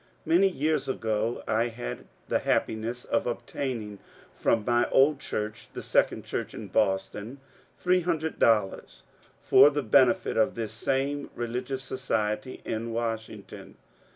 Many 0.25 0.47
years 0.47 0.89
ago 0.89 1.43
I 1.47 1.67
had 1.67 2.07
the 2.27 2.39
happiness 2.39 3.05
of 3.05 3.27
obtaining 3.27 3.99
from 4.33 4.65
my 4.65 4.89
old 4.89 5.19
church, 5.19 5.71
the" 5.71 5.83
Second 5.83 6.25
Church" 6.25 6.55
in 6.55 6.69
Boston, 6.69 7.39
f 7.77 7.83
300 7.83 8.43
for 9.39 9.69
the 9.69 9.83
benefit 9.83 10.37
of 10.37 10.55
this 10.55 10.71
same 10.73 11.29
religious 11.35 11.83
society 11.83 12.61
in 12.65 12.91
Washington. 12.91 13.75